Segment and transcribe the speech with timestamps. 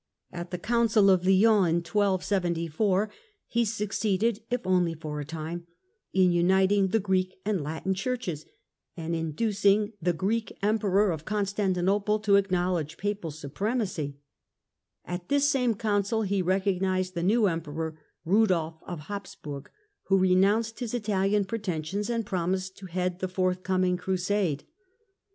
[0.31, 1.87] At the Council of Lyons
[3.47, 5.67] he succeeded, if only for aConnciiof time,
[6.11, 8.43] in uniting the Greek and Latin Churches,
[8.97, 14.17] and in 1274 inducing the Greek Emperor of Constantinople to ac knowledge papal supremacy.
[15.05, 17.95] At this same council he recognised the new Emperor
[18.25, 19.69] Eudolf of Habsburg,
[20.05, 24.63] who renounced his Italian pretensions and promised to head the forthcoming crusade.